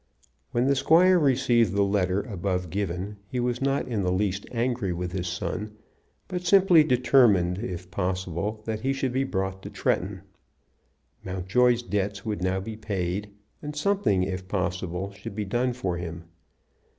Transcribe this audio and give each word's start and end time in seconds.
When 0.51 0.65
the 0.65 0.75
squire 0.75 1.19
received 1.19 1.73
the 1.73 1.83
letter 1.83 2.21
above 2.21 2.71
given 2.71 3.17
he 3.27 3.39
was 3.39 3.61
not 3.61 3.87
in 3.87 4.01
the 4.01 4.11
least 4.11 4.47
angry 4.51 4.91
with 4.91 5.11
his 5.11 5.27
son, 5.27 5.73
but 6.27 6.43
simply 6.43 6.83
determined, 6.83 7.59
if 7.59 7.91
possible, 7.91 8.63
that 8.65 8.79
he 8.81 8.93
should 8.93 9.13
be 9.13 9.23
brought 9.23 9.61
to 9.61 9.69
Tretton. 9.69 10.21
Mountjoy's 11.23 11.83
debts 11.83 12.25
would 12.25 12.41
now 12.41 12.59
be 12.59 12.75
paid, 12.75 13.29
and 13.61 13.75
something, 13.75 14.23
if 14.23 14.47
possible, 14.47 15.11
should 15.11 15.35
be 15.35 15.45
done 15.45 15.71
for 15.71 15.97
him. 15.97 16.23